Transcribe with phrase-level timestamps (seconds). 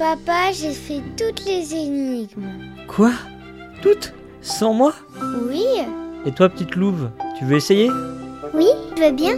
[0.00, 2.48] Papa, j'ai fait toutes les énigmes.
[2.88, 3.12] Quoi?
[3.82, 4.14] Toutes?
[4.40, 4.94] Sans moi?
[5.46, 5.62] Oui
[6.24, 7.90] Et toi, petite louve, tu veux essayer?
[8.54, 8.64] Oui,
[8.96, 9.36] je veux bien?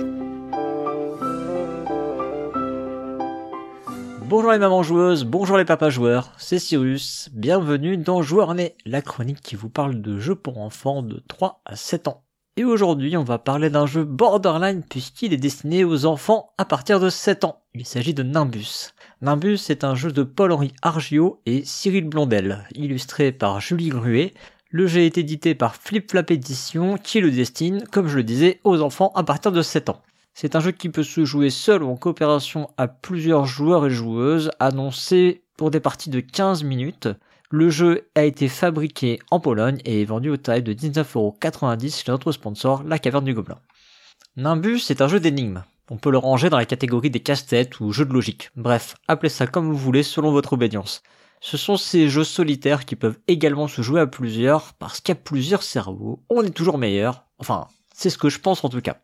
[4.21, 9.03] Bonjour les mamans joueuses, bonjour les papas joueurs, c'est Cyrus, bienvenue dans Joueur Né, la
[9.03, 12.23] chronique qui vous parle de jeux pour enfants de 3 à 7 ans.
[12.59, 17.01] Et aujourd'hui, on va parler d'un jeu borderline puisqu'il est destiné aux enfants à partir
[17.01, 17.63] de 7 ans.
[17.75, 18.91] Il s'agit de Nimbus.
[19.23, 24.35] Nimbus est un jeu de Paul-Henri Argiot et Cyril Blondel, illustré par Julie Gruet.
[24.69, 28.61] Le jeu est édité par Flip Flap Edition qui le destine, comme je le disais,
[28.65, 30.03] aux enfants à partir de 7 ans.
[30.35, 33.91] C'est un jeu qui peut se jouer seul ou en coopération à plusieurs joueurs et
[33.91, 37.09] joueuses, annoncé pour des parties de 15 minutes.
[37.55, 42.11] Le jeu a été fabriqué en Pologne et est vendu au tarif de 19,90€ chez
[42.11, 43.59] notre sponsor, la Caverne du Gobelin.
[44.39, 45.63] Nimbus est un jeu d'énigmes.
[45.91, 48.49] On peut le ranger dans la catégorie des casse-têtes ou jeux de logique.
[48.57, 51.03] Bref, appelez ça comme vous voulez selon votre obédience.
[51.43, 55.63] Ce sont ces jeux solitaires qui peuvent également se jouer à plusieurs, parce qu'à plusieurs
[55.63, 57.27] cerveaux, on est toujours meilleur.
[57.37, 58.97] Enfin, c'est ce que je pense en tout cas.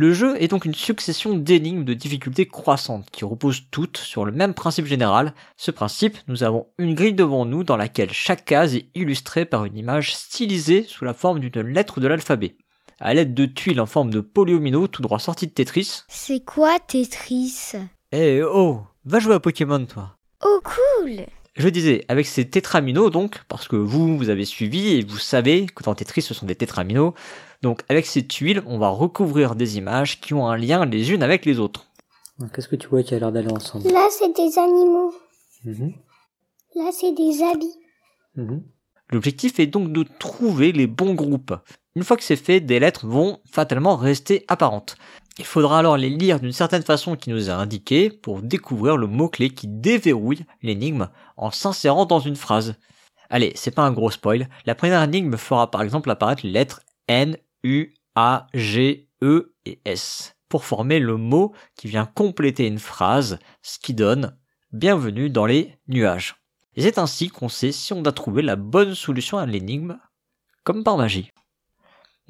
[0.00, 4.32] Le jeu est donc une succession d'énigmes de difficulté croissantes qui reposent toutes sur le
[4.32, 5.34] même principe général.
[5.58, 9.66] Ce principe, nous avons une grille devant nous dans laquelle chaque case est illustrée par
[9.66, 12.56] une image stylisée sous la forme d'une lettre de l'alphabet.
[12.98, 16.04] À l'aide de tuiles en forme de polyomino tout droit sorti de Tetris.
[16.08, 17.72] C'est quoi Tetris?
[18.12, 20.16] Eh oh, va jouer à Pokémon toi.
[20.42, 25.04] Oh cool Je disais, avec ces tétraminos donc, parce que vous, vous avez suivi et
[25.04, 27.12] vous savez que dans Tetris ce sont des tétraminos,
[27.62, 31.22] donc avec ces tuiles, on va recouvrir des images qui ont un lien les unes
[31.22, 31.86] avec les autres.
[32.54, 33.90] Qu'est-ce que tu vois qui a l'air d'aller ensemble?
[33.90, 35.12] Là, c'est des animaux.
[35.64, 35.92] Mhm,
[36.76, 37.74] Là, c'est des habits.
[38.36, 38.62] mhm.
[39.10, 41.52] L'objectif est donc de trouver les bons groupes.
[42.00, 44.96] Une fois que c'est fait, des lettres vont fatalement rester apparentes.
[45.36, 49.06] Il faudra alors les lire d'une certaine façon qui nous est indiquée pour découvrir le
[49.06, 52.76] mot-clé qui déverrouille l'énigme en s'insérant dans une phrase.
[53.28, 54.48] Allez, c'est pas un gros spoil.
[54.64, 59.78] La première énigme fera par exemple apparaître les lettres N, U, A, G, E et
[59.84, 64.34] S pour former le mot qui vient compléter une phrase, ce qui donne
[64.72, 66.36] Bienvenue dans les nuages.
[66.76, 69.98] Et c'est ainsi qu'on sait si on a trouvé la bonne solution à l'énigme,
[70.64, 71.30] comme par magie.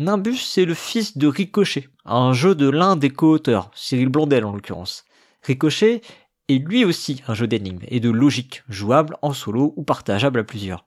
[0.01, 4.53] Nimbus, c'est le fils de Ricochet, un jeu de l'un des co-auteurs, Cyril Blondel en
[4.53, 5.05] l'occurrence.
[5.43, 6.01] Ricochet
[6.49, 10.45] est lui aussi un jeu d'énigmes et de logique, jouable en solo ou partageable à
[10.45, 10.87] plusieurs.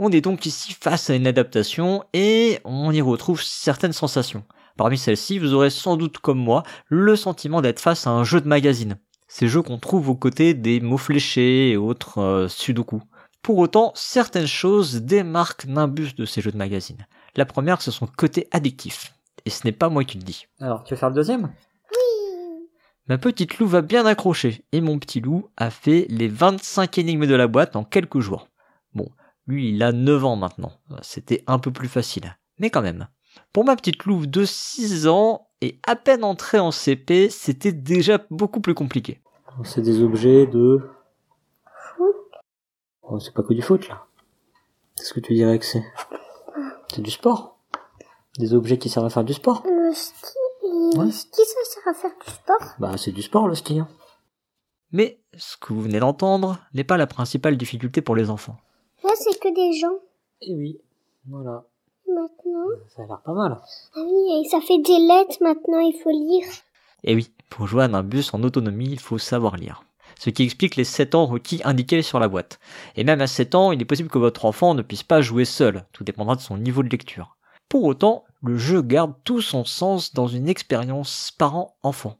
[0.00, 4.42] On est donc ici face à une adaptation et on y retrouve certaines sensations.
[4.76, 8.40] Parmi celles-ci, vous aurez sans doute comme moi le sentiment d'être face à un jeu
[8.40, 8.98] de magazine.
[9.28, 13.00] Ces jeux qu'on trouve aux côtés des mots fléchés et autres euh, sudoku.
[13.42, 17.06] Pour autant, certaines choses démarquent Nimbus de ces jeux de magazine.
[17.36, 19.14] La première, c'est son côté addictif.
[19.44, 20.46] Et ce n'est pas moi qui le dis.
[20.60, 21.52] Alors, tu veux faire le deuxième?
[21.92, 22.68] Oui.
[23.06, 27.26] Ma petite loup va bien accrocher, et mon petit loup a fait les 25 énigmes
[27.26, 28.48] de la boîte en quelques jours.
[28.94, 29.10] Bon,
[29.46, 30.72] lui, il a 9 ans maintenant.
[31.02, 32.36] C'était un peu plus facile.
[32.58, 33.08] Mais quand même.
[33.52, 38.18] Pour ma petite louve de 6 ans, et à peine entrée en CP, c'était déjà
[38.30, 39.20] beaucoup plus compliqué.
[39.64, 40.90] C'est des objets de...
[43.02, 44.06] Oh, c'est pas que du foot, là.
[44.96, 45.84] Qu'est-ce que tu dirais que c'est?
[46.92, 47.56] C'est du sport
[48.38, 50.36] Des objets qui servent à faire du sport Le ski,
[50.96, 51.04] Ouais.
[51.04, 52.74] le ski, ça sert à faire du sport?
[52.78, 53.78] Bah, c'est du sport, le ski.
[53.80, 53.88] hein.
[54.92, 58.56] Mais, ce que vous venez d'entendre n'est pas la principale difficulté pour les enfants.
[59.04, 59.98] Là, c'est que des gens.
[60.42, 60.80] Eh oui,
[61.28, 61.64] voilà.
[62.08, 62.66] Maintenant?
[62.88, 63.60] Ça a l'air pas mal.
[63.94, 66.44] Ah oui, et ça fait des lettres maintenant, il faut lire.
[67.04, 69.84] Et Eh oui, pour jouer à Nimbus en autonomie, il faut savoir lire.
[70.20, 72.60] Ce qui explique les 7 ans requis indiqués sur la boîte.
[72.94, 75.46] Et même à 7 ans, il est possible que votre enfant ne puisse pas jouer
[75.46, 77.38] seul, tout dépendra de son niveau de lecture.
[77.70, 82.18] Pour autant, le jeu garde tout son sens dans une expérience parent-enfant.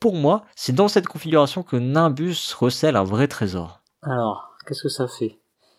[0.00, 3.80] Pour moi, c'est dans cette configuration que Nimbus recèle un vrai trésor.
[4.02, 5.38] Alors, qu'est-ce que ça fait?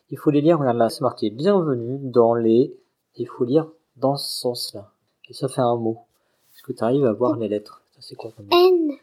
[0.09, 2.75] Il faut les lire, regarde là, c'est marqué bienvenue dans les...
[3.17, 3.67] Il faut lire
[3.97, 4.89] dans ce sens-là.
[5.29, 6.07] Et ça fait un mot.
[6.56, 7.83] Est-ce que tu arrives à voir les lettres?
[7.91, 8.97] Ça c'est quoi N.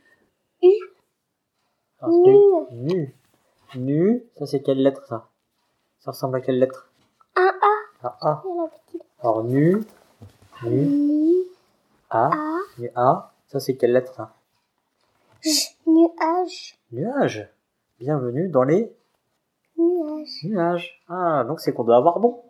[2.05, 3.15] Nu.
[3.77, 5.29] Nu, ça c'est quelle lettre ça?
[6.01, 6.91] Ça ressemble à quelle lettre?
[7.37, 7.53] Un
[8.03, 8.09] A.
[8.09, 8.43] À A.
[9.21, 9.85] Alors nu,
[10.65, 11.45] nu.
[12.11, 12.31] A,
[12.79, 14.35] nu A, ça c'est quelle lettre ça?
[15.43, 15.77] J.
[15.87, 16.77] Nuage.
[16.91, 17.49] Nuage.
[18.01, 18.93] Bienvenue dans les
[19.79, 20.43] Nuage.
[20.43, 21.05] nuages.
[21.09, 22.43] Ah, donc c'est qu'on doit avoir bon.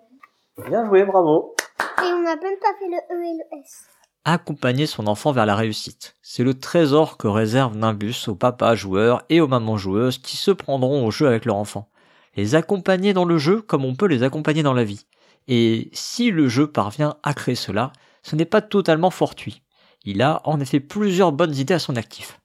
[0.67, 1.55] Bien joué, bravo.
[2.03, 3.87] Et on n'a même pas fait le E et le S.
[4.25, 6.15] Accompagner son enfant vers la réussite.
[6.23, 10.53] C'est le trésor que réserve Nimbus aux papas joueurs et aux mamans joueuses qui se
[10.53, 11.89] prendront au jeu avec leur enfant.
[12.37, 15.07] Les accompagner dans le jeu comme on peut les accompagner dans la vie.
[15.49, 17.93] Et si le jeu parvient à créer cela,
[18.23, 19.63] ce n'est pas totalement fortuit.
[20.05, 22.39] Il a en effet plusieurs bonnes idées à son actif.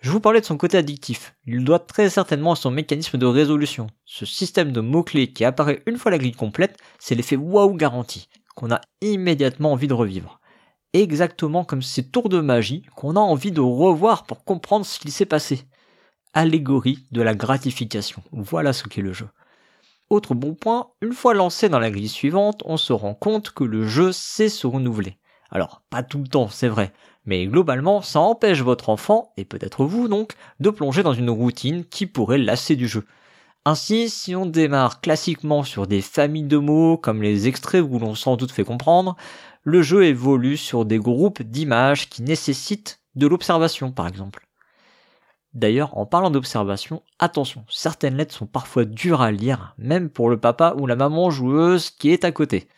[0.00, 1.36] Je vous parlais de son côté addictif.
[1.46, 3.86] Il doit très certainement à son mécanisme de résolution.
[4.06, 8.28] Ce système de mots-clés qui apparaît une fois la grille complète, c'est l'effet waouh garanti,
[8.56, 10.40] qu'on a immédiatement envie de revivre.
[10.92, 15.10] Exactement comme ces tours de magie qu'on a envie de revoir pour comprendre ce qui
[15.10, 15.64] s'est passé.
[16.32, 18.22] Allégorie de la gratification.
[18.32, 19.28] Voilà ce qu'est le jeu.
[20.08, 23.64] Autre bon point, une fois lancé dans la grille suivante, on se rend compte que
[23.64, 25.18] le jeu sait se renouveler.
[25.50, 26.92] Alors, pas tout le temps, c'est vrai,
[27.24, 31.84] mais globalement, ça empêche votre enfant, et peut-être vous donc, de plonger dans une routine
[31.84, 33.04] qui pourrait lasser du jeu.
[33.64, 38.14] Ainsi, si on démarre classiquement sur des familles de mots, comme les extraits où l'on
[38.14, 39.16] sans doute fait comprendre,
[39.66, 44.46] le jeu évolue sur des groupes d'images qui nécessitent de l'observation, par exemple.
[45.54, 50.38] D'ailleurs, en parlant d'observation, attention, certaines lettres sont parfois dures à lire, même pour le
[50.38, 52.68] papa ou la maman joueuse qui est à côté.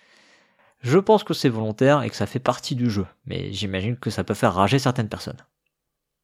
[0.81, 4.08] Je pense que c'est volontaire et que ça fait partie du jeu, mais j'imagine que
[4.08, 5.44] ça peut faire rager certaines personnes.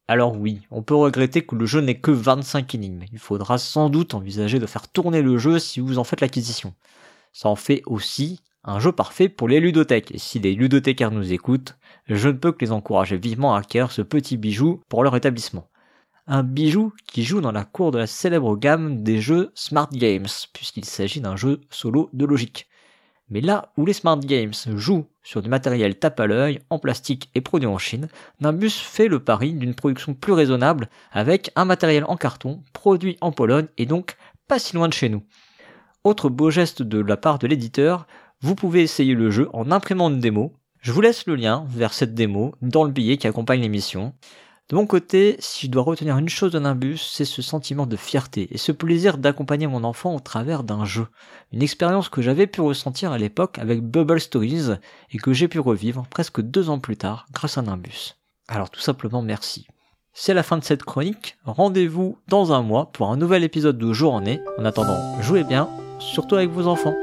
[0.07, 3.03] Alors oui, on peut regretter que le jeu n'ait que 25 énigmes.
[3.11, 6.73] Il faudra sans doute envisager de faire tourner le jeu si vous en faites l'acquisition.
[7.33, 10.13] Ça en fait aussi un jeu parfait pour les ludothèques.
[10.17, 11.77] Si les ludothécaires nous écoutent,
[12.07, 15.69] je ne peux que les encourager vivement à acquérir ce petit bijou pour leur établissement.
[16.27, 20.25] Un bijou qui joue dans la cour de la célèbre gamme des jeux Smart Games,
[20.53, 22.67] puisqu'il s'agit d'un jeu solo de logique.
[23.29, 27.29] Mais là où les Smart Games jouent sur du matériel tape à l'œil, en plastique
[27.35, 28.07] et produit en Chine,
[28.39, 33.31] Nimbus fait le pari d'une production plus raisonnable avec un matériel en carton, produit en
[33.31, 34.15] Pologne et donc
[34.47, 35.23] pas si loin de chez nous.
[36.03, 38.05] Autre beau geste de la part de l'éditeur,
[38.41, 40.53] vous pouvez essayer le jeu en imprimant une démo.
[40.81, 44.13] Je vous laisse le lien vers cette démo dans le billet qui accompagne l'émission.
[44.69, 47.95] De mon côté, si je dois retenir une chose de Nimbus, c'est ce sentiment de
[47.95, 51.07] fierté et ce plaisir d'accompagner mon enfant au travers d'un jeu.
[51.51, 54.71] Une expérience que j'avais pu ressentir à l'époque avec Bubble Stories
[55.11, 58.15] et que j'ai pu revivre presque deux ans plus tard grâce à Nimbus.
[58.47, 59.67] Alors tout simplement merci.
[60.13, 61.37] C'est la fin de cette chronique.
[61.43, 64.39] Rendez-vous dans un mois pour un nouvel épisode de Journée.
[64.57, 66.95] En attendant, jouez bien, surtout avec vos enfants.